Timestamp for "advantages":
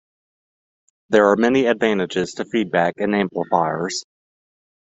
1.67-2.31